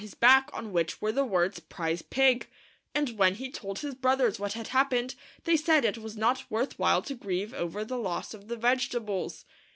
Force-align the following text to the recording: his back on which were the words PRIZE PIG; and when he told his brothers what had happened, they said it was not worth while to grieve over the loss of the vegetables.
his 0.01 0.15
back 0.15 0.49
on 0.51 0.71
which 0.73 0.99
were 0.99 1.11
the 1.11 1.23
words 1.23 1.59
PRIZE 1.59 2.01
PIG; 2.01 2.49
and 2.95 3.19
when 3.19 3.35
he 3.35 3.51
told 3.51 3.77
his 3.77 3.93
brothers 3.93 4.39
what 4.39 4.53
had 4.53 4.69
happened, 4.69 5.13
they 5.43 5.55
said 5.55 5.85
it 5.85 5.99
was 5.99 6.17
not 6.17 6.49
worth 6.49 6.79
while 6.79 7.03
to 7.03 7.13
grieve 7.13 7.53
over 7.53 7.85
the 7.85 7.99
loss 7.99 8.33
of 8.33 8.47
the 8.47 8.57
vegetables. 8.57 9.45